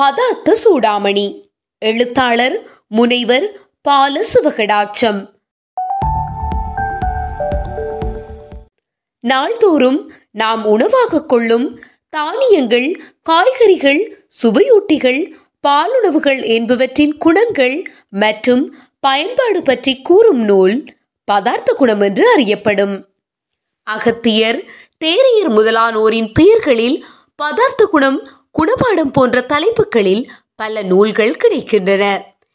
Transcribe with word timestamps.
பதார்த்த 0.00 0.56
சூடாமணி. 0.64 1.50
எழுத்தாளர் 1.78 2.68
முனைவர் 2.88 3.58
பால 3.82 4.24
சிவகடாட்சம். 4.32 5.30
நாள்தோறும் 9.20 10.12
நாம் 10.30 10.64
உணவாக 10.66 11.24
கொள்ளும் 11.24 11.80
தானியங்கள் 12.08 13.02
காய்கறிகள் 13.22 14.26
சுவையூட்டிகள் 14.42 15.32
பாலுணவுகள் 15.68 16.44
என்பவற்றின் 16.44 17.18
குணங்கள் 17.18 17.82
மற்றும் 18.10 18.76
பயன்பாடு 19.00 19.62
பற்றி 19.62 20.02
கூறும் 20.02 20.42
நூல் 20.42 20.84
பதார்த்த 21.24 21.72
குணம் 21.72 22.00
என்று 22.00 22.30
அறியப்படும். 22.32 23.06
அகத்தியர் 23.82 24.62
தேரையர் 25.04 25.48
முதலானோரின் 25.48 26.30
பெயர்களில் 26.34 27.04
பதார்த்த 27.42 27.84
குணம் 27.84 28.22
குணபாடம் 28.54 29.12
போன்ற 29.12 29.40
தலைப்புகளில் 29.40 30.24
பல 30.54 30.82
நூல்கள் 30.82 31.36
கிடைக்கின்றன. 31.44 32.04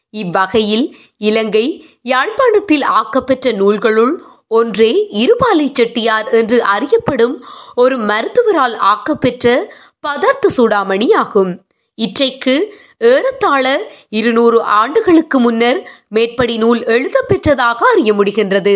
இவ்வகையில் 0.10 0.86
இலங்கை 1.18 1.66
யாழ்ப்பாணத்தில் 2.02 2.84
ஆக்கப்பெற்ற 2.84 3.52
நூல்களுள் 3.52 4.14
ஒன்றே 4.48 4.92
இருபாலை 5.14 5.68
செட்டியார் 5.72 6.28
என்று 6.30 6.64
அறியப்படும் 6.64 7.36
ஒரு 7.76 7.98
மருத்துவரால் 7.98 8.76
ஆக்கப்பெற்ற 8.92 9.74
பதார்த்த 10.08 10.48
சூடாமணி 10.58 11.14
ஆகும். 11.14 11.52
இற்றைக்கு 11.96 12.56
ஏறத்தாழ 12.98 13.66
இருநூறு 14.10 14.64
ஆண்டுகளுக்கு 14.64 15.40
முன்னர் 15.40 15.90
மேற்படி 16.08 16.58
நூல் 16.58 16.82
எழுதப்பெற்றதாக 16.86 17.80
அறிய 17.92 18.14
முடிகின்றது. 18.14 18.76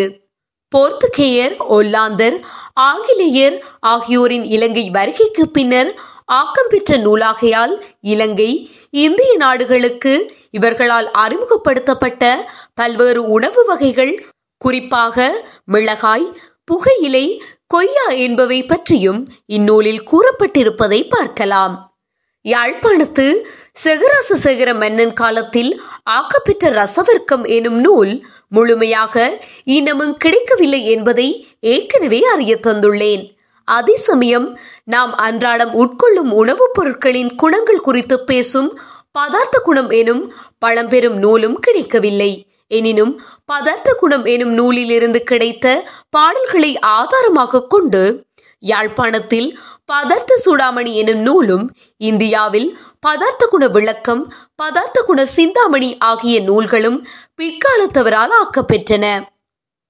போர்த்துகேயர் 0.72 1.54
ஒல்லாந்தர் 1.68 2.36
ஆங்கிலேயர் 2.72 3.56
ஆகியோரின் 3.80 4.44
இலங்கை 4.44 4.90
வருகைக்கு 4.90 5.44
பின்னர் 5.48 5.90
ஆக்கம் 6.24 6.66
பெற்ற 6.68 6.96
நூலாகையால் 6.96 7.80
இலங்கை 8.00 8.70
இந்திய 8.90 9.36
நாடுகளுக்கு 9.36 10.32
இவர்களால் 10.50 11.10
அறிமுகப்படுத்தப்பட்ட 11.18 12.48
பல்வேறு 12.74 13.22
உணவு 13.28 13.64
வகைகள் 13.64 14.26
குறிப்பாக 14.58 15.44
மிளகாய் 15.64 16.36
புகையிலை 16.64 17.42
கொய்யா 17.66 18.06
என்பவை 18.08 18.66
பற்றியும் 18.66 19.28
இந்நூலில் 19.46 20.02
கூறப்பட்டிருப்பதை 20.02 21.08
பார்க்கலாம். 21.08 21.98
யாழ்ப்பாணத்து 22.42 23.44
செகராச 23.84 24.36
சேகர 24.42 24.74
மன்னன் 24.74 25.12
காலத்தில் 25.12 25.82
ஆக்கப்பெற்ற 26.10 26.70
ரசவர்க்கம் 26.70 27.48
எனும் 27.48 27.80
நூல் 27.80 28.26
முழுமையாக 28.48 29.40
இன்னமும் 29.64 30.14
கிடைக்கவில்லை 30.14 30.86
என்பதை 30.86 31.48
ஏற்கனவே 31.60 32.22
அறிய 32.22 32.58
தந்துள்ளேன் 32.62 33.24
அதே 33.64 33.96
சமயம் 33.96 34.58
நாம் 34.84 35.14
அன்றாடம் 35.14 35.74
உட்கொள்ளும் 35.74 36.30
உணவுப் 36.32 36.74
பொருட்களின் 36.74 37.34
குணங்கள் 37.34 37.80
குறித்து 37.80 38.24
பேசும் 38.24 38.78
பதார்த்த 39.12 39.58
குணம் 39.62 39.90
எனும் 39.90 40.34
பழம்பெரும் 40.58 41.16
நூலும் 41.16 41.60
கிடைக்கவில்லை. 41.60 42.48
எனினும் 42.68 43.20
பதார்த்த 43.44 43.92
குணம் 43.92 44.24
எனும் 44.24 44.52
நூலிலிருந்து 44.52 45.22
கிடைத்த 45.22 45.88
பாடல்களை 46.10 46.78
ஆதாரமாக 46.78 47.66
கொண்டு 47.66 48.26
யாழ்ப்பாணத்தில் 48.58 49.58
பதார்த்த 49.84 50.40
சூடாமணி 50.44 50.92
எனும் 50.92 51.18
நூலும் 51.18 51.74
இந்தியாவில் 51.96 52.78
பதார்த்த 53.00 53.46
குண 53.46 53.68
விளக்கம் 53.68 54.32
பதார்த்த 54.56 55.02
குண 55.02 55.26
சிந்தாமணி 55.26 55.98
ஆகிய 55.98 56.40
நூல்களும் 56.40 57.06
பிற்காலத்தவரால் 57.42 58.32
ஆக்கப்பெற்றன. 58.42 59.22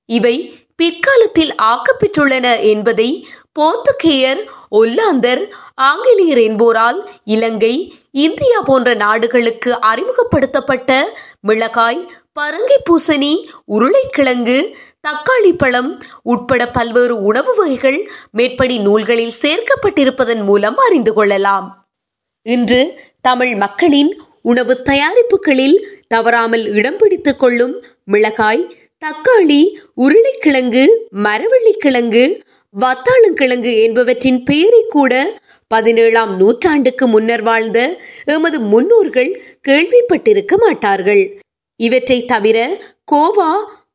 இவை 0.06 0.58
பிற்காலத்தில் 0.76 1.54
ஆக்கப்பெற்றுள்ளன 1.62 2.60
என்பதை 2.62 3.26
போர்த்துகேயர் 3.58 4.40
ஒல்லாந்தர் 4.70 5.42
ஆங்கிலேயர் 5.74 6.38
என்போரால் 6.38 7.10
இலங்கை 7.24 7.94
இந்தியா 8.10 8.60
போன்ற 8.60 8.94
நாடுகளுக்கு 8.94 9.78
அறிமுகப்படுத்தப்பட்ட 9.80 11.16
மிளகாய் 11.40 12.10
பரங்கி 12.40 12.78
பூசணி 12.90 13.46
உருளைக்கிழங்கு 13.64 14.76
தக்காளி 15.08 15.52
பழம் 15.56 16.02
உட்பட 16.22 16.68
பல்வேறு 16.68 17.22
உணவு 17.22 17.54
வகைகள் 17.54 18.10
மேற்படி 18.30 18.78
நூல்களில் 18.78 19.32
சேர்க்கப்பட்டிருப்பதன் 19.42 20.44
மூலம் 20.44 20.76
அறிந்து 20.76 21.12
கொள்ளலாம். 21.12 21.88
இன்று 22.42 23.00
தமிழ் 23.20 23.54
மக்களின் 23.54 24.22
உணவு 24.42 24.82
தயாரிப்புகளில் 24.84 25.76
தவறாமல் 26.08 26.66
இடம் 26.66 26.96
பிடித்துக் 26.96 27.38
கொள்ளும் 27.38 27.84
மிளகாய் 28.04 28.76
தக்காளி 29.04 29.62
உருளைக்கிழங்கு 29.94 31.08
மரவள்ளிக்கிழங்கு 31.12 32.44
வத்தாளங்கிழங்கு 32.80 33.72
என்பவற்றின் 33.82 34.44
பெயரை 34.44 34.84
கூட 34.88 35.40
பதினேழாம் 35.68 36.36
நூற்றாண்டுக்கு 36.36 37.06
முன்னர் 37.06 37.42
வாழ்ந்த 37.42 38.00
எமது 38.24 38.60
முன்னோர்கள் 38.60 39.42
கேள்விப்பட்டிருக்க 39.68 40.56
மாட்டார்கள். 40.56 41.40
இவற்றை 41.76 42.24
தவிர 42.24 42.78
Goa 43.12 43.52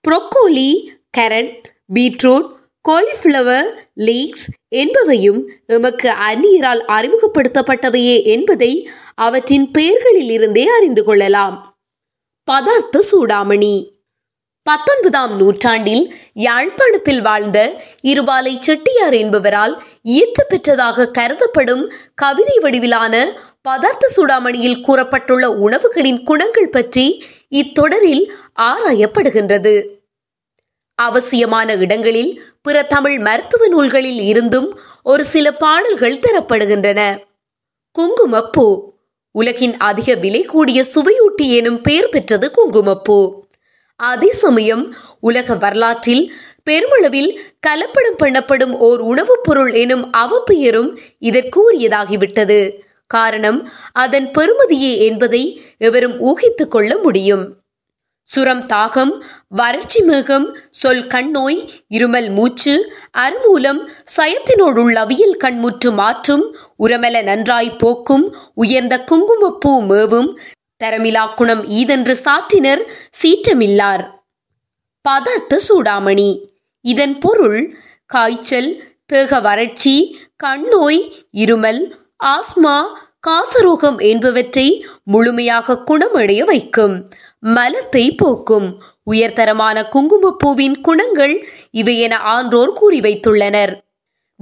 broccoli 0.08 0.88
carrot 1.18 1.64
beetroot 1.94 2.50
cauliflower 2.90 3.70
leeks 3.96 4.48
என்பவையும் 4.76 5.48
எமக்கு 5.66 6.10
அந்நியரால் 6.10 6.84
அறிமுகப்படுத்தப்பட்டவையே 6.88 8.24
என்பதை 8.24 8.90
அவற்றின் 9.16 9.72
பெயர்களில் 9.72 10.30
இருந்தே 10.30 10.68
அறிந்து 10.68 11.04
கொள்ளலாம். 11.04 11.80
பதார்த்த 12.52 13.04
சூடாமணி. 13.12 13.99
பத்தொன்பதாம் 14.64 15.36
நூற்றாண்டில் 15.36 16.16
யாழ்ப்பாணத்தில் 16.34 17.22
வாழ்ந்த 17.22 17.82
இருபாலை 18.02 18.60
செட்டியார் 18.60 19.14
என்பவரால் 19.14 19.84
இயற்ற 20.04 20.46
பெற்றதாக 20.50 21.08
கருதப்படும் 21.12 21.94
கவிதை 22.16 22.60
வடிவிலான 22.62 23.14
பதார்த்த 23.62 24.12
சூடாமணியில் 24.16 24.82
கூறப்பட்டுள்ள 24.82 25.46
உணவுகளின் 25.48 26.24
குணங்கள் 26.24 26.70
பற்றி 26.70 27.24
இத்தொடரில் 27.50 28.32
ஆராயப்படுகின்றது. 28.62 29.74
அவசியமான 30.96 31.76
இடங்களில் 31.76 32.32
பிற 32.62 32.84
தமிழ் 32.84 33.18
மருத்துவ 33.18 33.68
நூல்களில் 33.68 34.22
இருந்தும் 34.22 34.80
ஒரு 35.04 35.24
சில 35.24 35.54
பாடல்கள் 35.54 36.18
தரப்படுகின்றன. 36.18 37.02
குங்குமப்பூ 37.92 38.92
உலகின் 39.32 39.78
அதிக 39.78 40.16
விலை 40.16 40.42
கூடிய 40.44 40.84
சுவையூட்டி 40.96 41.48
எனும் 41.50 41.82
பெயர் 41.82 42.10
பெற்றது 42.10 42.52
குங்குமப்பூ. 42.52 43.48
அதே 44.00 44.32
சமயம் 44.32 44.84
உலக 45.20 45.56
வரலாற்றில் 45.56 46.34
பெருமளவில் 46.64 47.32
கலப்படம் 47.68 48.20
பண்ணப்படும் 48.24 48.74
ஓர் 48.80 49.00
உணவுப் 49.00 49.44
பொருள் 49.44 49.72
எனும் 49.74 50.12
அவப்பெயரும் 50.18 50.90
இதற்குரியதாகிவிட்டது 51.22 52.60
காரணம் 53.12 53.60
அதன் 53.94 54.28
பெருமதியே 54.32 54.98
என்பதை 54.98 55.44
எவரும் 55.78 56.20
ஊகித்துக் 56.20 56.72
கொள்ள 56.72 56.98
முடியும். 56.98 57.46
சுரம் 58.30 58.66
தாகம் 58.66 59.12
வறட்சி 59.50 60.02
மேகம் 60.02 60.58
சொல் 60.70 61.06
கண்ணோய் 61.08 61.58
இருமல் 61.90 62.30
மூச்சு 62.32 62.74
அருமூலம் 63.18 63.80
சயத்தினோடுள்ள 64.16 64.96
அவியல் 64.96 65.40
கண்முற்று 65.40 65.92
மாற்றும் 65.94 66.46
உரமல 66.80 67.24
நன்றாய் 67.24 67.72
போக்கும் 67.78 68.26
உயர்ந்த 68.54 68.98
குங்குமப்பூ 69.04 69.82
மேவும் 69.82 70.30
தரமிலா 70.84 71.36
குணம் 71.36 71.64
ஈதென்று 71.70 72.14
சாற்றினர் 72.26 72.82
சீற்றமில்லார். 73.22 74.04
பதார்த்த 75.06 75.60
சூடாமணி. 75.68 76.30
இதன் 76.82 77.20
பொருள் 77.20 77.76
காய்ச்சல் 78.06 78.70
தேக 79.06 79.40
வறட்சி 79.40 79.96
கண்ணோய் 80.44 81.02
இருமல் 81.38 81.82
ஆஸ்மா 82.24 82.78
காசரோகம் 83.28 84.00
என்பவற்றை 84.02 84.86
முழுமையாக 85.04 85.84
குணமடைய 85.86 86.42
வைக்கும். 86.44 87.12
மலத்தை 87.40 88.16
போக்கும். 88.16 88.82
உயர்தரமான 89.04 89.84
குங்குமப்பூவின் 89.84 90.82
குணங்கள் 90.82 91.36
இவை 91.72 92.00
என 92.00 92.18
ஆன்றோர் 92.18 92.72
கூறி 92.72 93.00
வைத்துள்ளனர். 93.00 93.74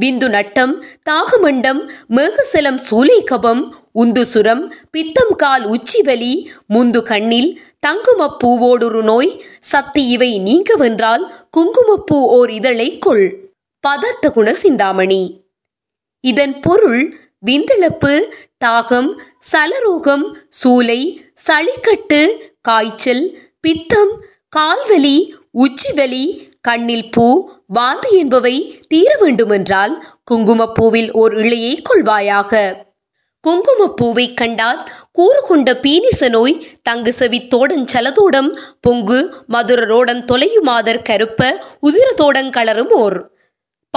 விந்து 0.02 0.30
நட்டம் 0.30 0.84
தாகமண்டம் 1.09 1.90
மேகசலம் 2.09 2.80
சூலைகபம் 2.91 3.69
உந்துசுரம் 3.96 4.72
பித்தம் 4.91 5.35
கால் 5.35 5.69
உச்சிவலி 5.69 6.45
முந்து 6.74 7.01
கண்ணில் 7.01 7.62
தங்குமப்பூவோடொரு 7.88 9.04
நோய் 9.04 9.44
சக்தி 9.60 10.07
இவை 10.07 10.42
நீங்கவென்றால் 10.45 11.31
குங்குமப்பூ 11.51 12.27
ஓர் 12.27 12.50
இதழை 12.50 12.98
கொள். 12.98 13.51
பதார்த்த 13.88 14.31
குண 14.31 14.54
சிந்தாமணி. 14.54 15.42
இதன் 16.19 16.60
பொருள் 16.60 17.16
விந்திழப்பு 17.45 18.31
தாகம் 18.66 19.10
சலரோகம் 19.51 20.33
சூலை 20.50 21.31
சளிக்கட்டு 21.48 22.38
காய்ச்சல் 22.62 23.39
பித்தம் 23.60 24.25
கால்வலி 24.50 25.33
உச்சிவலி 25.54 26.46
கண்ணில் 26.62 27.12
பூ 27.12 27.50
வாந்தி 27.68 28.18
என்பவை 28.18 28.83
தீர 28.88 29.15
வேண்டுமென்றால் 29.19 30.06
குங்குமப்பூவில் 30.31 31.12
ஓர் 31.12 31.36
இழையை 31.36 31.77
கொள்வாயாக. 31.89 32.74
குங்குமப்பூவை 33.48 34.33
கண்டால் 34.33 34.89
கூறு 35.12 35.42
கொண்ட 35.48 35.74
பீனிச 35.74 36.30
நோய் 36.30 36.68
தங்கு 36.83 37.13
செவி 37.13 37.48
தோடன் 37.48 37.86
சலதோடம் 37.94 38.57
பொங்கு 38.81 39.36
மதுரரோடன் 39.50 40.25
தொலையுமாதர் 40.25 41.01
கருப்ப 41.01 41.63
உதிரதோடன் 41.81 42.50
கலரும் 42.50 42.89
ஓர். 42.89 43.31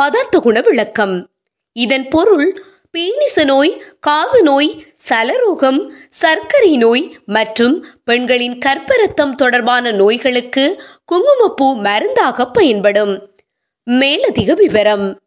பதார்த்த 0.00 0.38
குண 0.38 0.60
விளக்கம். 0.60 1.28
இதன் 1.72 2.08
பொருள் 2.08 2.62
பீனிச 2.98 3.44
நோய் 3.44 3.82
காது 4.00 4.42
நோய் 4.42 4.84
சலரோகம் 5.08 5.90
சர்க்கரை 6.08 6.76
நோய் 6.76 7.16
மற்றும் 7.26 7.86
பெண்களின் 8.04 8.58
கற்பரத்தம் 8.58 9.34
தொடர்பான 9.34 9.92
நோய்களுக்கு 9.92 10.82
குங்குமப்பூ 11.04 11.74
மருந்தாக 11.74 12.46
பயன்படும். 12.50 13.12
மேலதிக 13.84 14.54
விவரம். 14.54 15.18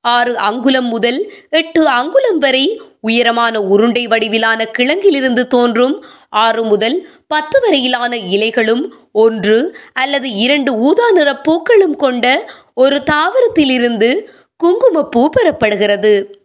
ஆறு 0.00 0.36
அங்குலம் 0.36 0.86
முதல் 0.86 1.32
எட்டு 1.50 1.88
அங்குலம் 1.88 2.38
வரை 2.38 2.80
உயரமான 3.00 3.60
உருண்டை 3.60 4.06
வடிவிலான 4.06 4.70
கிழங்கிலிருந்து 4.78 5.46
தோன்றும் 5.46 6.04
ஆறு 6.28 6.62
முதல் 6.62 7.08
பத்து 7.26 7.60
வரையிலான 7.60 8.16
இலைகளும் 8.16 8.84
ஒன்று 9.12 9.76
அல்லது 9.92 10.32
இரண்டு 10.32 10.72
ஊதா 10.72 11.10
நிற 11.10 11.36
பூக்களும் 11.36 11.96
கொண்ட 11.96 12.26
ஒரு 12.74 13.02
தாவரத்திலிருந்து 13.10 14.26
குங்குமப்பூ 14.56 15.30
பெறப்படுகிறது. 15.36 16.38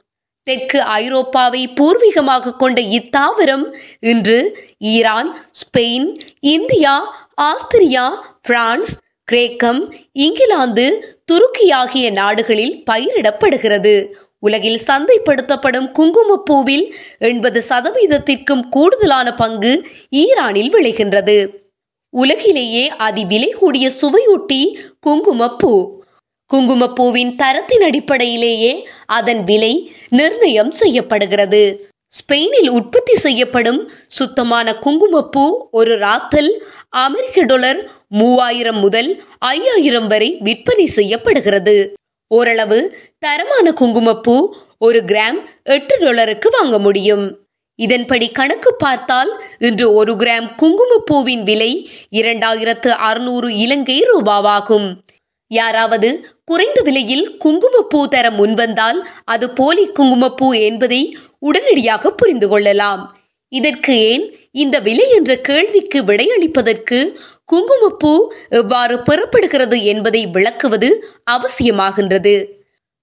தெற்கு 0.48 0.80
ஐரோப்பாவை 0.82 1.62
பூர்வீகமாக 1.76 2.56
கொண்ட 2.56 2.82
இத்தாவரம் 2.82 3.76
இன்று 4.00 4.58
Iran 4.78 5.38
Spain 5.62 6.20
India 6.40 6.94
Austria 7.42 8.06
France 8.42 8.94
கிரேக்கம் 9.24 9.94
இங்கிலாந்து 10.12 10.86
துருக்கி 11.26 11.72
ஆகிய 11.72 12.12
நாடுகளில் 12.12 12.84
பயிரிடப்படுகிறது. 12.92 14.14
உலகில் 14.40 14.82
சந்தைப்படுத்தப்படும் 14.88 15.88
குங்குமப்பூவில் 15.92 16.86
எண்பது 17.20 17.64
சதவீதத்திற்கும் 17.70 18.64
கூடுதலான 18.70 19.36
பங்கு 19.36 19.74
ஈரானில் 20.10 20.74
விளைகின்றது. 20.76 21.38
உலகிலேயே 22.10 22.92
அதிவிலை 23.00 23.52
கூடிய 23.52 23.92
சுவையூட்டி 24.02 24.62
குங்குமப்பூ. 25.00 26.04
குங்குமப்பூவின் 26.52 27.36
தரத்தின் 27.36 27.84
அடிப்படையிலேயே 27.84 28.88
அதன் 29.06 29.44
விலை 29.44 29.92
நிர்ணயம் 30.18 30.72
செய்யப்படுகிறது. 30.72 31.64
ஸ்பெயினில் 32.14 32.70
உற்பத்தி 32.70 33.16
செய்யப்படும் 33.16 33.80
சுத்தமான 34.18 34.68
குங்குமப்பூ 34.76 35.46
ஒரு 35.72 35.94
ராத்தல் 35.98 36.52
அமெரிக்க 36.90 37.42
டாலர் 37.42 37.80
மூவாயிரம் 38.10 38.80
முதல் 38.80 39.10
ஐயாயிரம் 39.46 40.08
வரை 40.08 40.30
விற்பனை 40.42 40.86
செய்யப்படுகிறது. 40.98 41.78
ஓரளவு 42.32 42.80
தரமான 43.20 43.74
குங்குமப்பூ 43.74 44.38
ஒரு 44.80 45.00
கிராம் 45.08 45.40
எட்டு 45.64 45.96
டாலருக்கு 46.00 46.48
வாங்க 46.50 46.80
முடியும். 46.80 47.26
இதன்படி 47.80 48.28
கணக்கு 48.30 48.72
பார்த்தால் 48.74 49.32
இன்று 49.60 49.88
ஒரு 49.94 50.14
கிராம் 50.14 50.48
குங்குமப்பூவின் 50.62 51.44
விலை 51.44 51.72
இரண்டாயிரத்து 52.12 52.92
அறுநூறு 53.08 53.50
இலங்கை 53.56 53.98
ரூபாவாகும். 54.12 54.88
யாராவது 55.48 56.30
குறைந்த 56.46 56.82
விலையில் 56.82 57.38
குங்குமப்பூ 57.38 58.08
தர 58.08 58.30
முன்வந்தால் 58.30 59.06
அது 59.26 59.50
போலி 59.50 59.88
குங்குமப்பூ 59.88 60.54
என்பதை 60.54 61.18
உடனடியாக 61.40 62.12
புரிந்து 62.12 62.48
கொள்ளலாம். 62.48 63.18
இதற்கு 63.48 63.98
ஏன் 63.98 64.36
இந்த 64.52 64.80
விலை 64.80 65.12
என்ற 65.12 65.38
கேள்விக்கு 65.38 66.02
விடையளிப்பதற்கு 66.02 67.16
குங்குமப்பூ 67.46 68.32
எவ்வாறு 68.50 68.98
பெறப்படுகிறது 68.98 69.84
என்பதை 69.84 70.28
விளக்குவது 70.28 71.14
அவசியமாகின்றது. 71.32 72.46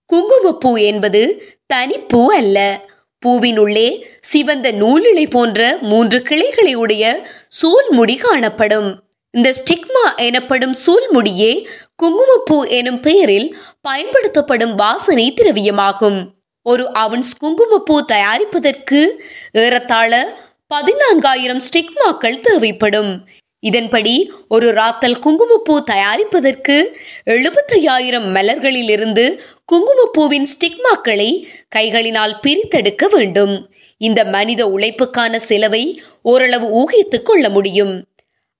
குங்குமப்பூ 0.06 0.76
என்பது 0.76 1.42
தனிப்பூ 1.74 2.26
அல்ல. 2.26 2.80
பூவின் 3.18 3.58
உள்ளே 3.58 4.06
சிவந்த 4.20 4.72
நூலிழை 4.72 5.26
போன்ற 5.26 5.78
மூன்று 5.80 6.22
கிளைகளை 6.22 6.74
உடைய 6.74 7.26
சூல்முடி 7.48 8.18
காணப்படும். 8.18 9.02
இந்த 9.32 9.54
ஸ்டிக்மா 9.58 10.16
எனப்படும் 10.16 10.74
சூல்முடியே 10.86 11.66
குங்குமப்பூ 11.96 12.64
எனும் 12.64 13.00
பெயரில் 13.00 13.56
பயன்படுத்தப்படும் 13.80 14.74
வாசனை 14.74 15.32
திரவியமாகும். 15.32 16.26
ஒரு 16.62 16.92
அவுன்ஸ் 16.92 17.36
குங்குமப்பூ 17.38 18.04
தயாரிப்பதற்கு 18.12 19.06
ஏறத்தாழ 19.52 20.40
பதினான்காயிரம் 20.74 21.60
ஸ்டிக்மாக்கள் 21.68 22.40
தேவைப்படும். 22.40 23.28
இதன்படி 23.60 24.32
ஒரு 24.48 24.72
ராத்தல் 24.72 25.18
குங்குமப்பூ 25.18 25.84
தயாரிப்பதற்கு 25.90 26.86
எழுபத்தையாயிரம் 27.24 28.28
மலர்களிலிருந்து 28.34 29.38
குங்குமப்பூவின் 29.64 30.46
ஸ்டிக்மாக்களை 30.54 31.44
கைகளினால் 31.76 32.38
பிரித்தெடுக்க 32.42 33.08
வேண்டும். 33.08 33.70
இந்த 33.96 34.24
மனித 34.24 34.66
உழைப்புக்கான 34.66 35.36
செலவை 35.36 36.02
ஓரளவு 36.22 36.70
ஊகித்துக் 36.70 37.26
கொள்ள 37.26 37.48
முடியும். 37.48 38.04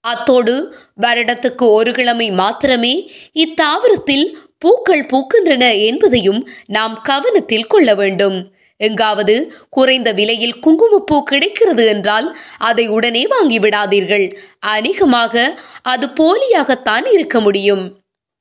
அத்தோடு 0.04 0.54
வருடத்துக்கு 1.00 1.66
ஒரு 1.78 1.93
கிழமை 1.93 2.31
மாத்திரமே 2.31 2.94
இத்தாவரத்தில் 3.34 4.25
பூக்கள் 4.58 5.06
பூக்கின்றன 5.06 5.64
என்பதையும் 5.84 6.40
நாம் 6.66 7.00
கவனத்தில் 7.02 7.66
கொள்ள 7.66 7.94
வேண்டும். 7.94 8.37
எங்காவது 8.81 9.34
குறைந்த 9.70 10.12
விலையில் 10.12 10.58
குங்குமப்பூ 10.58 11.22
கிடைக்கிறது 11.22 11.87
என்றால் 11.87 12.28
அதை 12.58 12.88
உடனே 12.88 13.22
வாங்கிவிடாதீர்கள் 13.26 14.26
அநேகமாக 14.58 15.34
அது 15.82 16.06
போலியாகத்தான் 16.20 17.06
இருக்க 17.12 17.40
முடியும். 17.40 17.84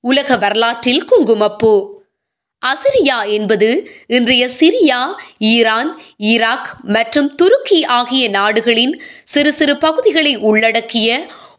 உலக 0.03 0.37
வரலாற்றில் 0.37 1.03
குங்குமப்பூ. 1.05 1.73
அசிரியா 2.61 3.19
என்பது 3.27 3.67
இன்றைய 4.07 4.49
சிரியா 4.59 4.99
ஈரான் 5.37 5.91
ஈராக் 6.23 6.67
மற்றும் 6.83 7.29
துருக்கி 7.35 7.79
ஆகிய 7.85 8.29
நாடுகளின் 8.29 8.93
சிறு 9.23 9.53
சிறு 9.53 9.77
பகுதிகளை 9.77 10.33
உள்ளடக்கிய 10.49 11.09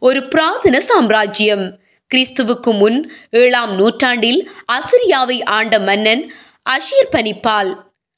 ஒரு 0.05 0.19
பிராதன 0.19 0.77
சாம்ராஜ்யம். 0.77 1.79
கிறிஸ்துவுக்கு 2.15 2.77
முன் 2.77 3.11
ஏழாம் 3.29 3.75
நூற்றாண்டில் 3.75 4.49
அசிரியாவை 4.71 5.43
ஆண்ட 5.43 5.79
மன்னன் 5.79 6.33
அஷீர் 6.69 7.11
பனிப்பால் 7.11 7.71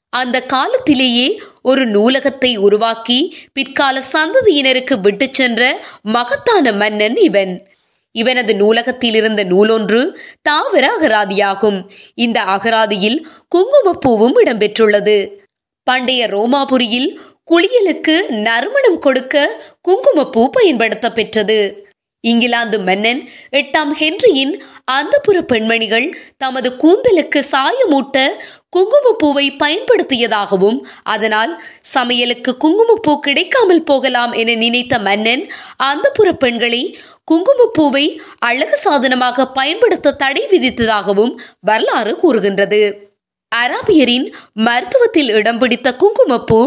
அந்த 0.08 0.40
காலத்திலேயே 0.42 1.40
ஒரு 1.62 1.86
நூலகத்தை 1.86 2.56
உருவாக்கி 2.56 3.36
பிற்கால 3.52 4.02
சந்ததியினருக்கு 4.12 5.00
விட்டு 5.00 5.28
சென்ற 5.32 5.62
மகத்தான 6.02 6.72
மன்னன் 6.72 7.16
இவன். 7.16 7.68
இவனது 8.12 8.56
நூலகத்தில் 8.56 9.14
இருந்த 9.14 9.44
நூலொன்று 9.44 10.20
தாவர 10.42 10.84
அகராதியாகும். 11.00 11.78
இந்த 12.14 12.42
அகராதியில் 12.42 13.26
குங்குமப்பூவும் 13.54 14.36
இடம்பெற்றுள்ளது. 14.44 15.28
பண்டைய 15.82 16.26
ரோமாபுரியில் 16.26 17.16
குளியலுக்கு 17.48 18.14
நறுமணம் 18.28 18.98
கொடுக்க 18.98 19.34
குங்குமப்பூ 19.80 20.50
பயன்படுத்த 20.50 21.12
பெற்றது 21.12 21.58
இங்கிலாந்து 22.20 22.78
மன்னன் 22.80 23.20
எட்டாம் 23.50 23.92
ஹென்ரியின் 24.00 24.54
அந்தப்புற 24.92 25.38
பெண்மணிகள் 25.42 26.06
தமது 26.36 26.68
கூந்தலுக்கு 26.78 27.40
சாயமூட்ட 27.52 28.16
குங்குமப்பூவை 28.76 29.46
பயன்படுத்தியதாகவும் 29.56 30.78
அதனால் 31.02 31.52
சமையலுக்கு 31.94 32.56
குங்குமப்பூ 32.56 33.18
கிடைக்காமல் 33.18 33.84
போகலாம் 33.84 34.32
என 34.32 34.54
நினைத்த 34.54 34.98
மன்னன் 34.98 35.44
அந்தப்புற 35.84 36.30
பெண்களை 36.32 36.82
குங்குமப்பூவை 37.30 38.04
அழகு 38.38 38.76
சாதனமாக 38.76 39.46
பயன்படுத்த 39.50 40.14
தடை 40.14 40.42
விதித்ததாகவும் 40.50 41.32
வரலாறு 41.60 42.14
கூறுகின்றது. 42.16 42.82
அராபியரின் 43.52 44.26
மருத்துவத்தில் 44.64 45.30
இடம் 45.30 45.58
பிடித்த 45.58 45.88
குங்குமப்பூ 45.92 46.60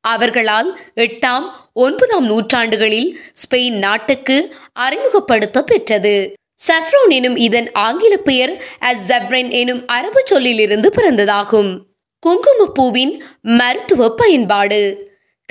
அவர்களால் 0.00 0.80
எட்டாம் 0.96 1.46
ஒன்பதாம் 1.72 2.26
நூற்றாண்டுகளில் 2.26 3.18
ஸ்பெயின் 3.32 3.78
நாட்டுக்கு 3.78 4.54
அறிமுகப்படுத்த 4.72 5.62
பெற்றது. 5.62 6.32
சஃப்ரோன் 6.66 7.08
எனும் 7.08 7.36
இதன் 7.36 7.72
ஆங்கில 7.72 8.16
பெயர் 8.16 8.64
அசப்ரன் 8.80 9.50
எனும் 9.50 9.86
அரபு 9.86 10.22
சொல்லிலிருந்து 10.24 10.88
பிறந்ததாகும். 10.88 11.84
குங்குமப்பூவின் 12.20 13.22
மருத்துவ 13.42 14.14
பயன்பாடு. 14.14 14.80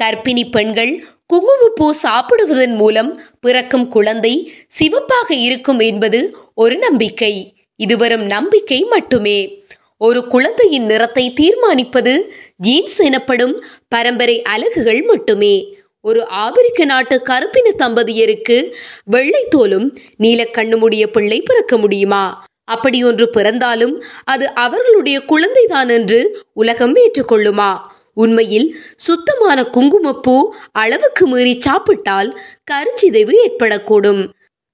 கர்ப்பிணி 0.01 0.49
பெண்கள் 0.51 1.05
குங்குமப்பூ 1.25 1.93
சாப்பிடுவதன் 2.03 2.75
மூலம் 2.75 3.21
பிறக்கும் 3.39 3.87
குழந்தை 3.87 4.51
சிவப்பாக 4.67 5.33
இருக்கும் 5.33 5.79
என்பது 5.79 6.37
ஒரு 6.55 6.77
நம்பிக்கை. 6.77 7.33
இது 7.75 7.97
வெறும் 7.97 8.25
நம்பிக்கை 8.25 8.83
மட்டுமே. 8.83 9.63
ஒரு 9.97 10.27
குழந்தையின் 10.27 10.85
நிறத்தை 10.85 11.33
தீர்மானிப்பது 11.33 12.29
ஜீன்ஸ் 12.55 12.99
எனப்படும் 12.99 13.63
பரம்பரை 13.87 14.41
அலகுகள் 14.41 15.01
மட்டுமே. 15.01 15.77
ஒரு 16.01 16.27
ஆபிரிக்க 16.27 16.85
நாட்டு 16.85 17.21
கருப்பின 17.21 17.71
தம்பதியருக்கு 17.77 18.73
வெள்ளை 19.05 19.47
தோலும் 19.55 19.97
நீலக்கண்ணுமுடைய 20.19 21.07
பிள்ளை 21.07 21.41
பிறக்க 21.41 21.77
முடியுமா? 21.77 22.43
அப்படி 22.63 23.03
ஒன்று 23.03 23.29
பிறந்தாலும் 23.29 24.03
அது 24.23 24.53
அவர்களுடைய 24.53 25.19
குழந்தைதான் 25.19 25.89
என்று 25.89 26.45
உலகம் 26.53 26.95
ஏற்றுக்கொள்ளுமா? 26.95 27.71
உண்மையில் 28.13 28.77
சுத்தமான 28.95 29.65
குங்குமப்பூ 29.65 30.53
அளவுக்கு 30.71 31.27
மீறி 31.27 31.61
சாப்பிட்டால் 31.61 32.39
கருச்சிதைவு 32.71 33.33
ஏற்படக்கூடும். 33.47 34.29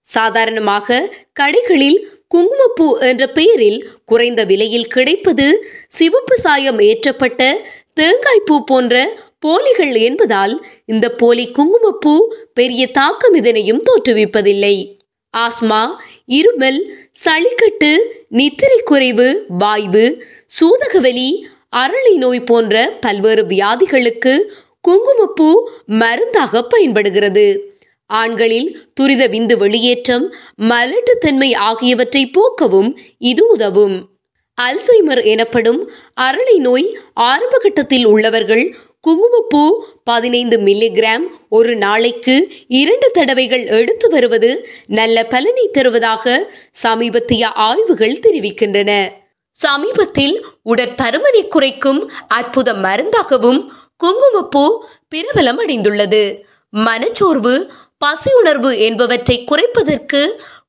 சாதாரணமாக 0.05 1.15
கடைகளில் 1.39 1.99
குங்குமப்பூ 2.27 2.97
என்ற 2.97 3.27
பெயரில் 3.27 3.89
குறைந்த 4.05 4.43
விலையில் 4.43 4.87
கிடைப்பது 4.87 5.65
சிவப்பு 5.87 6.37
சாயம் 6.37 6.79
ஏற்றப்பட்ட 6.79 7.53
தேங்காய் 7.93 8.45
பூ 8.45 8.63
போன்ற 8.63 9.21
போலிகள் 9.39 9.95
என்பதால் 9.95 10.65
இந்த 10.85 11.09
போலி 11.09 11.51
குங்குமப்பூ 11.51 12.35
பெரிய 12.53 12.91
தாக்கம் 12.91 13.33
இதனையும் 13.33 13.81
தோற்றுவிப்பதில்லை. 13.83 14.75
ஆஸ்மா 15.33 15.81
இருமல் 16.27 16.79
சளிக்கட்டு 17.25 17.97
நித்திரை 18.29 18.79
குறைவு 18.83 19.45
வாய்வு 19.59 20.23
சூதகவலி 20.59 21.29
அரளி 21.71 22.15
நோய் 22.15 22.43
போன்ற 22.43 22.97
பல்வேறு 23.01 23.45
வியாதிகளுக்கு 23.45 24.33
குங்குமப்பூ 24.81 25.69
மருந்தாக 25.85 26.63
பயன்படுகிறது. 26.63 27.72
ஆண்களில் 28.05 28.91
துரித 28.93 29.27
விந்து 29.27 29.55
வெளியேற்றம் 29.57 30.33
மலட்டுத்தன்மை 30.61 31.55
ஆகியவற்றை 31.55 32.31
போக்கவும் 32.31 32.97
இது 33.17 33.47
உதவும். 33.47 34.09
அல்சைமர் 34.61 35.25
எனப்படும் 35.25 35.91
அரளி 36.21 36.57
நோய் 36.57 36.97
ஆரம்ப 37.13 37.57
கட்டத்தில் 37.57 38.05
உள்ளவர்கள் 38.05 38.75
குங்குமப்பூ 39.01 39.85
பதினைந்து 40.03 40.57
மில்லிகிராம் 40.57 41.25
ஒரு 41.49 41.75
நாளைக்கு 41.75 42.35
இரண்டு 42.67 43.11
தடவைகள் 43.11 43.65
எடுத்து 43.65 44.09
வருவது 44.09 44.67
நல்ல 44.87 45.23
பலனை 45.23 45.69
தருவதாக 45.71 46.53
சமீபத்திய 46.71 47.47
ஆய்வுகள் 47.47 48.19
தெரிவிக்கின்றன. 48.19 49.09
சமீபத்தில் 49.51 50.45
உடற்பருமனை 50.65 51.47
குறைக்கும் 51.47 52.11
அற்புத 52.27 52.73
மருந்தாகவும் 52.73 53.69
குங்குமப்பூ 53.97 54.85
பிரபலம் 55.15 55.59
அடைந்துள்ளது 55.65 56.41
மனச்சோர்வு 56.69 57.71
பசியுணர்வு 58.03 58.71
என்பவற்றை 58.87 59.37
குறைப்பதற்கு 59.49 60.21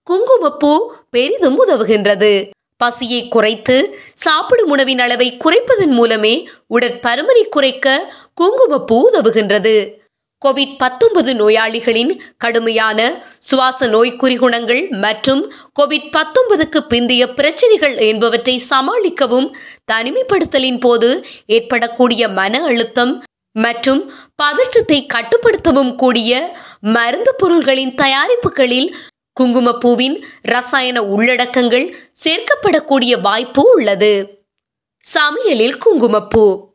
குங்குமப்பூ 0.02 0.72
பெரிதும் 1.10 1.58
உதவுகின்றது. 1.64 2.32
பசியை 2.80 3.20
குறைத்து 3.28 3.76
சாப்பிடும் 4.24 4.70
உணவின் 4.70 4.98
அளவை 4.98 5.28
குறைப்பதன் 5.44 5.94
மூலமே 5.98 6.32
உடற்பருமனை 6.70 7.44
குறைக்க 7.48 7.88
குங்குமப்பூ 8.34 8.96
உதவுகின்றது. 9.10 9.76
கோவிட் 10.42 10.74
பத்தொன்பது 10.76 11.32
நோயாளிகளின் 11.34 12.10
கடுமையான 12.36 13.00
சுவாச 13.38 13.86
நோய் 13.86 14.18
குறிகுணங்கள் 14.22 14.82
மற்றும் 15.04 15.42
கோவிட் 15.80 16.10
பத்தொன்பதுக்கு 16.16 16.80
பிந்தைய 16.92 17.26
பிரச்சனைகள் 17.34 17.94
என்பவற்றை 18.08 18.56
சமாளிக்கவும் 18.70 19.48
தனிமைப்படுத்தலின் 19.92 20.80
போது 20.80 21.10
ஏற்படக்கூடிய 21.46 22.28
மன 22.40 22.60
அழுத்தம் 22.70 23.14
மற்றும் 23.54 24.12
பதற்றத்தை 24.34 25.06
கட்டுப்படுத்தவும் 25.14 25.94
கூடிய 25.94 26.56
மருந்து 26.80 27.34
பொருள்களின் 27.34 27.94
தயாரிப்புகளில் 27.94 28.94
குங்குமப்பூவின் 29.40 30.25
ரசாயன 30.40 31.02
உள்ளடக்கங்கள் 31.02 31.87
சேர்க்கப்படக்கூடிய 32.25 33.20
வாய்ப்பு 33.20 33.62
உள்ளது. 33.75 34.12
சமையலில் 35.06 35.78
குங்குமப்பூ. 35.78 36.68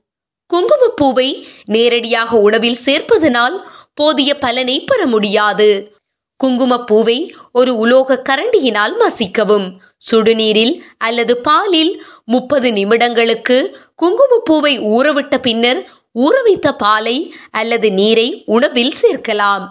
குங்குமப்பூவை 0.54 1.46
நேரடியாக 1.66 2.38
உணவில் 2.38 2.78
சேர்ப்பதனால் 2.86 3.58
போதிய 3.94 4.38
பலனை 4.38 4.84
பெற 4.84 5.08
முடியாது. 5.08 5.98
குங்குமப்பூவை 6.44 7.30
ஒரு 7.52 7.78
உலோக 7.78 8.22
கரண்டியினால் 8.30 8.94
மசிக்கவும். 9.00 9.68
சுடுநீரில் 10.12 10.76
அல்லது 10.98 11.38
பாலில் 11.38 12.04
முப்பது 12.26 12.72
நிமிடங்களுக்கு 12.72 13.58
குங்குமப்பூவை 14.02 14.74
ஊறவிட்ட 14.80 15.38
பின்னர் 15.38 15.80
ஊறவைத்த 16.14 16.72
பாலை 16.72 17.36
அல்லது 17.52 17.92
நீரை 17.92 18.44
உணவில் 18.46 18.96
சேர்க்கலாம். 19.02 19.66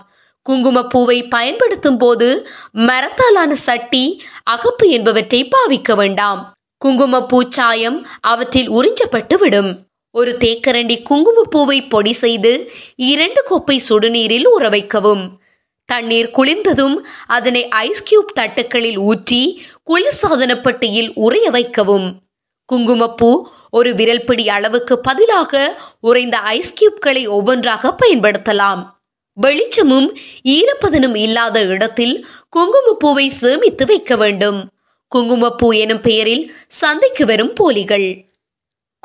குங்குமப்பூவை 0.47 1.29
பயன்படுத்தும் 1.29 1.97
போது 1.97 2.49
மரத்தாலான 2.73 3.55
சட்டி 3.55 4.23
அகப்பு 4.51 4.87
என்பவற்றை 4.89 5.49
பாவிக்க 5.49 5.95
வேண்டாம். 5.95 6.53
குங்குமப்பூ 6.79 7.43
சாயம் 7.49 8.07
அவற்றில் 8.21 8.71
உறிஞ்சப்பட்டு 8.71 9.35
விடும். 9.39 9.87
ஒரு 10.11 10.37
தேக்கரண்டி 10.41 10.97
குங்குமப்பூவை 11.11 11.89
பொடி 11.89 12.13
செய்து 12.13 12.71
இரண்டு 12.97 13.43
கோப்பை 13.43 13.83
சுடுநீரில் 13.89 14.47
ஊற 14.59 14.71
வைக்கவும். 14.71 15.41
தண்ணீர் 15.85 16.31
குளிர்ந்ததும் 16.37 16.97
அதனை 17.27 17.69
ஐஸ் 17.69 18.03
கியூப் 18.03 18.33
தட்டுக்களில் 18.41 18.99
ஊற்றி 18.99 19.63
குளிர்சாதன 19.87 20.61
பெட்டியில் 20.61 21.11
உறைய 21.15 21.51
வைக்கவும். 21.51 22.21
குங்குமப்பூ 22.65 23.49
ஒரு 23.71 23.93
விரல்பிடி 23.93 24.49
அளவுக்கு 24.49 24.99
பதிலாக 24.99 25.81
உறைந்த 26.01 26.39
ஐஸ் 26.39 26.75
கியூப்களை 26.81 27.29
ஒவ்வொன்றாக 27.29 27.95
பயன்படுத்தலாம். 28.07 28.97
வெளிச்சமும் 29.35 30.17
ஈரப்பதனும் 30.45 31.17
இல்லாத 31.17 31.65
இடத்தில் 31.65 32.27
குங்குமப்பூவை 32.57 33.29
சேமித்து 33.29 33.87
வைக்க 33.87 34.17
வேண்டும். 34.17 34.71
குங்குமப்பூ 35.09 35.73
எனும் 35.73 36.01
பெயரில் 36.01 36.53
சந்தைக்கு 36.67 37.27
வரும் 37.27 37.53
போலிகள். 37.53 38.28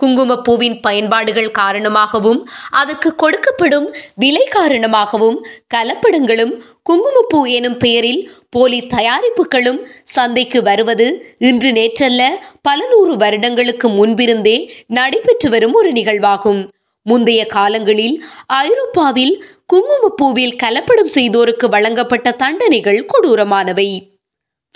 குங்குமப்பூவின் 0.01 0.79
பயன்பாடுகள் 0.81 1.51
காரணமாகவும் 1.51 2.47
அதற்கு 2.69 3.15
கொடுக்கப்படும் 3.21 3.88
விலை 4.15 4.45
காரணமாகவும் 4.45 5.45
கலப்படங்களும் 5.75 6.53
குங்குமப்பூ 6.83 7.45
எனும் 7.45 7.77
பெயரில் 7.77 8.21
போலி 8.50 8.79
தயாரிப்புகளும் 8.88 9.79
சந்தைக்கு 10.03 10.63
வருவது 10.63 11.07
இன்று 11.39 11.71
நேற்றல்ல 11.71 12.23
பல 12.62 12.88
நூறு 12.88 13.17
வருடங்களுக்கு 13.17 13.89
முன்பிருந்தே 13.89 14.57
நடைபெற்று 14.88 15.50
வரும் 15.50 15.73
ஒரு 15.73 15.91
நிகழ்வாகும். 15.91 16.69
முந்தைய 17.01 17.45
காலங்களில் 17.45 18.23
ஐரோப்பாவில் 18.47 19.43
குங்குமப்பூவில் 19.73 20.57
கலப்படம் 20.63 21.13
செய்தோருக்கு 21.13 21.65
வழங்கப்பட்ட 21.69 22.31
தண்டனைகள் 22.31 23.05
கொடூரமானவை. 23.05 24.12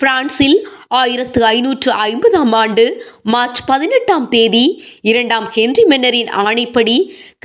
பிரான்சில் 0.02 0.58
ஆயிரத்து 0.88 1.40
ஐநூற்று 1.46 1.90
ஐம்பதாம் 1.92 2.52
ஆண்டு 2.52 2.84
மார்ச் 3.22 3.60
பதினெட்டாம் 3.66 4.28
தேதி 4.28 4.62
இரண்டாம் 5.00 5.46
ஹென்றி 5.46 5.84
மென்னரின் 5.84 6.30
ஆணைப்படி 6.42 6.94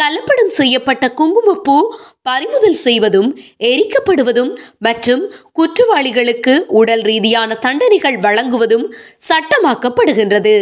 கலப்படம் 0.01 0.51
செய்யப்பட்ட 0.51 1.07
குங்குமப்பூ 1.11 1.77
பறிமுதல் 2.21 2.77
செய்வதும் 2.83 3.29
எரிக்கப்படுவதும் 3.71 4.51
மற்றும் 4.79 5.23
குற்றவாளிகளுக்கு 5.59 6.55
உடல் 6.81 7.01
ரீதியான 7.01 7.55
தண்டனைகள் 7.55 8.19
வழங்குவதும் 8.19 8.85
சட்டமாக்கப்படுகின்றது. 9.29 10.55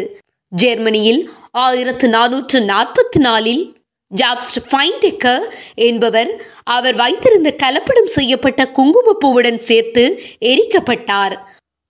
ஜெர்மனியில் 0.51 1.21
ஆயிரத்து 1.51 2.07
நானூற்று 2.07 2.60
நாற்பத்தி 2.71 3.19
நாலில் 3.19 3.63
ஜாப்ஸ்ட் 4.12 4.60
ஃபைன்டெக்கர் 4.69 5.45
என்பவர் 5.75 6.31
அவர் 6.63 6.95
வைத்திருந்த 6.95 7.50
கலப்படம் 7.63 8.12
செய்யப்பட்ட 8.17 8.62
குங்குமப்பூவுடன் 8.77 9.62
சேர்த்து 9.69 10.03
எரிக்கப்பட்டார். 10.51 11.36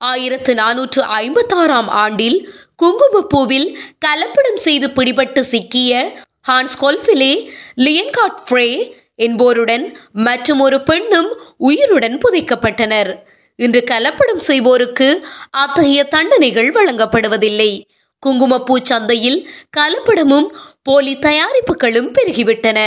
ஆயிரத்து 0.09 0.51
நானூற்று 0.53 1.01
ஐம்பத்தாறாம் 1.21 1.89
ஆண்டில் 2.03 2.37
குங்குமப்பூவில் 2.75 3.67
கலப்படம் 4.05 4.61
செய்து 4.65 4.87
பிடிபட்டு 4.87 5.41
சிக்கிய 5.51 5.91
ஹான்ஸ் 6.47 6.77
கோல்ஃபிலே 6.81 7.33
லியன்காட் 7.75 8.39
ஃப்ரே 8.45 8.67
என்போருடன் 9.15 9.85
மற்றும் 10.27 10.59
ஒரு 10.59 10.77
பெண்ணும் 10.81 11.29
உயிருடன் 11.57 12.15
புதைக்கப்பட்டனர். 12.23 13.11
இன்று 13.59 13.81
கலப்படம் 13.91 14.43
செய்வோருக்கு 14.47 15.07
அத்தகைய 15.49 16.03
தண்டனைகள் 16.03 16.69
வழங்கப்படுவதில்லை. 16.71 17.71
குங்குமப்பூ 18.23 18.75
சந்தையில் 18.83 19.39
கலப்படமும் 19.77 20.47
போலி 20.83 21.13
தயாரிப்புகளும் 21.19 22.09
பெருகிவிட்டன. 22.13 22.79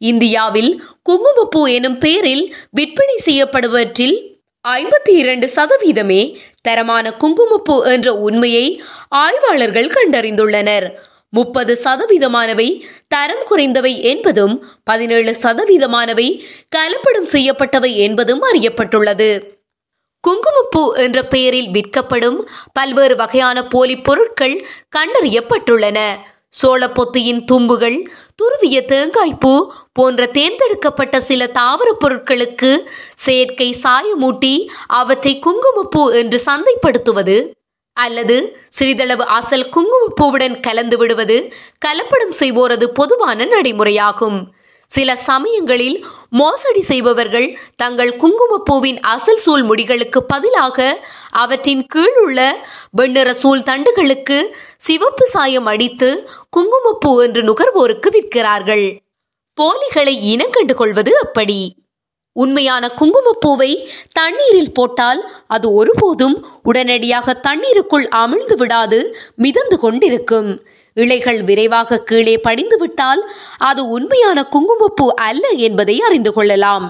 இந்தியாவில் 0.00 0.72
குங்குமப்பூ 1.02 1.60
எனும் 1.66 1.98
பெயரில் 1.98 2.44
விற்பனை 2.70 3.16
செய்யப்படுவற்றில் 3.16 4.16
ஐம்பத்தி 4.64 5.12
இரண்டு 5.22 5.46
சதவீதமே 5.56 6.22
தரமான 6.68 7.12
குங்குமப்பூ 7.22 7.76
என்ற 7.94 8.08
உண்மையை 8.26 8.66
ஆய்வாளர்கள் 9.24 9.92
கண்டறிந்துள்ளனர். 9.96 10.86
முப்பது 11.36 11.72
சதவீதமானவை 11.84 12.68
தரம் 13.14 13.44
குறைந்தவை 13.50 13.94
என்பதும் 14.12 14.54
பதினேழு 14.84 15.32
சதவீதமானவை 15.42 16.28
கலப்படம் 16.76 17.28
செய்யப்பட்டவை 17.32 17.92
என்பதும் 18.06 18.42
அறியப்பட்டுள்ளது. 18.52 19.30
குங்குமப்பூ 20.24 20.82
என்ற 21.04 21.18
பெயரில் 21.32 21.68
விற்கப்படும் 21.68 22.38
பல்வேறு 22.72 23.16
வகையான 23.16 23.58
போலி 23.74 23.96
பொருட்கள் 24.06 24.56
கண்டறியப்பட்டுள்ளன. 24.96 25.98
சோளப்பொத்தியின் 26.62 27.40
தும்புகள் 27.52 27.98
துருவிய 28.42 28.76
தேங்காய்ப்பூ 28.92 29.52
போன்ற 29.92 30.26
தேர்ந்தெடுக்கப்பட்ட 30.26 31.20
சில 31.20 31.46
தாவரப் 31.46 32.00
பொருட்களுக்கு 32.00 32.70
செயற்கை 33.14 33.68
சாயமூட்டி 33.82 34.54
அவற்றை 34.86 35.38
குங்குமப்பூ 35.38 36.10
என்று 36.10 36.40
சந்தைப்படுத்துவது 36.46 37.36
அல்லது 37.96 38.36
சிறிதளவு 38.68 39.24
அசல் 39.24 39.68
குங்குமப்பூவுடன் 39.68 40.60
கலந்து 40.60 40.96
விடுவது 40.96 41.36
கலப்படம் 41.86 42.34
செய்வோரது 42.40 42.86
பொதுவான 42.92 43.44
நடைமுறையாகும். 43.44 44.38
சில 44.90 45.16
சமயங்களில் 45.16 46.06
மோசடி 46.30 46.80
செய்பவர்கள் 46.80 47.58
தங்கள் 47.76 48.12
குங்குமப்பூவின் 48.16 49.00
அசல் 49.00 49.36
சூல் 49.36 49.62
முடிகளுக்கு 49.62 50.22
பதிலாக 50.22 50.78
அவற்றின் 51.30 51.86
கீழ் 51.86 52.18
உள்ள 52.24 52.40
வெண்ணிற 52.90 53.34
சூல் 53.34 53.62
தண்டுகளுக்கு 53.62 54.38
சிவப்பு 54.76 55.26
சாயம் 55.26 55.66
அடித்து 55.66 56.10
குங்குமப்பூ 56.50 57.12
என்று 57.22 57.42
நுகர்வோருக்கு 57.42 58.10
விற்கிறார்கள். 58.10 58.86
போலிகளை 59.58 60.14
இனங்கண்டு 60.32 60.74
கொள்வது 60.74 61.12
அப்படி. 61.18 61.60
உண்மையான 62.36 62.84
குங்குமப்பூவை 63.00 63.70
தண்ணீரில் 64.12 64.72
போட்டால் 64.72 65.20
அது 65.46 65.66
ஒருபோதும் 65.72 66.36
உடனடியாக 66.62 67.34
தண்ணீருக்குள் 67.34 68.06
அமிழ்ந்து 68.14 68.56
விடாது 68.56 68.98
மிதந்து 69.36 69.78
கொண்டிருக்கும். 69.78 70.50
இலைகள் 70.96 71.40
விரைவாக 71.42 71.98
கீழே 72.08 72.36
படிந்துவிட்டால் 72.48 73.22
அது 73.70 73.82
உண்மையான 73.88 74.38
குங்குமப்பூ 74.54 75.06
அல்ல 75.28 75.44
என்பதை 75.66 75.96
அறிந்து 76.00 76.32
கொள்ளலாம். 76.32 76.86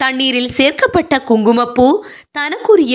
தண்ணீரில் 0.00 0.54
சேர்க்கப்பட்ட 0.58 1.14
குங்குமப்பூ 1.20 1.86
தனக்குரிய 2.32 2.94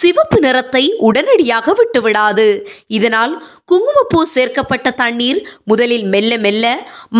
சிவப்பு 0.00 0.38
நிறத்தை 0.40 0.82
உடனடியாக 1.08 1.74
விட்டுவிடாது. 1.78 2.46
இதனால் 2.86 3.32
குங்குமப்பூ 3.64 4.20
சேர்க்கப்பட்ட 4.24 4.90
தண்ணீர் 5.02 5.40
முதலில் 5.64 6.04
மெல்ல 6.04 6.38
மெல்ல 6.38 6.64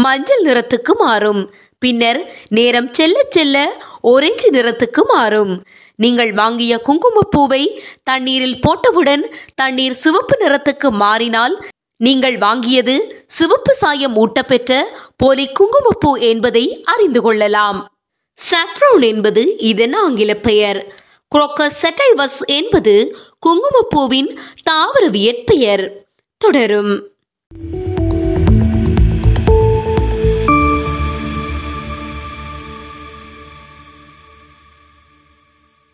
மஞ்சள் 0.04 0.44
நிறத்துக்கு 0.44 0.94
மாறும். 0.98 1.42
பின்னர் 1.82 2.20
நேரம் 2.48 2.90
செல்ல 2.92 3.16
செல்ல 3.28 3.56
ஒரேஞ்சு 4.02 4.50
நிறத்துக்கு 4.50 5.02
மாறும். 5.14 5.54
நீங்கள் 5.98 6.32
வாங்கிய 6.32 6.74
குங்குமப்பூவை 6.88 7.62
தண்ணீரில் 8.02 8.60
போட்டவுடன் 8.66 9.22
தண்ணீர் 9.54 10.00
சிவப்பு 10.04 10.36
நிறத்துக்கு 10.44 10.88
மாறினால் 11.02 11.54
நீங்கள் 11.96 12.38
வாங்கியது 12.38 13.24
சிவப்பு 13.26 13.74
சாயம் 13.74 14.16
ஊட்டப்பெற்ற 14.16 14.82
போலி 15.16 15.52
குங்குமப்பூ 15.52 16.16
என்பதை 16.16 16.82
அறிந்து 16.84 17.22
கொள்ளலாம். 17.22 17.94
சாஃப்ரோன் 18.50 19.04
என்பது 19.04 19.58
இதன் 19.58 19.92
ஆங்கில 19.92 20.34
பெயர். 20.34 20.94
குரோக்கஸ் 21.34 21.82
செட்டைவஸ் 21.82 22.44
என்பது 22.46 23.16
குங்குமப்பூவின் 23.38 24.38
தாவரவியற் 24.70 25.42
பெயர் 25.46 26.06
தொடரும். 26.36 27.13